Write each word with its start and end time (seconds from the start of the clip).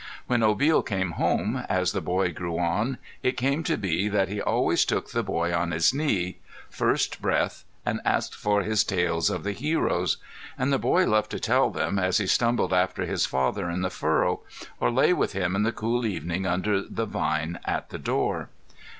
When 0.25 0.39
Obil 0.41 0.81
came 0.83 1.11
home, 1.11 1.63
as 1.69 1.91
the 1.91 2.01
boy 2.01 2.33
grew 2.33 2.57
on, 2.57 2.97
it 3.21 3.37
came 3.37 3.61
to 3.65 3.77
be 3.77 4.07
that 4.09 4.29
he 4.29 4.41
always 4.41 4.83
took 4.83 5.11
the 5.11 5.21
boy 5.21 5.53
on 5.53 5.69
his 5.69 5.93
knee, 5.93 6.39
first 6.71 7.21
breath, 7.21 7.65
and 7.85 7.99
asked 8.03 8.33
for 8.33 8.63
his 8.63 8.83
tales 8.83 9.29
of 9.29 9.43
the 9.43 9.51
heroes. 9.51 10.17
And 10.57 10.73
the 10.73 10.79
boy 10.79 11.05
loved 11.05 11.29
to 11.29 11.39
tell 11.39 11.69
them 11.69 11.99
as 11.99 12.17
he 12.17 12.25
stumbled 12.25 12.73
after 12.73 13.05
his 13.05 13.27
father 13.27 13.69
in 13.69 13.81
the 13.81 13.91
furrow, 13.91 14.39
or 14.79 14.89
lay 14.89 15.13
with 15.13 15.33
him 15.33 15.55
in 15.55 15.61
the 15.61 15.71
cool 15.71 16.03
evening 16.03 16.47
under 16.47 16.81
the 16.81 17.05
vine 17.05 17.59
at 17.63 17.91
the 17.91 17.99
door. 17.99 18.49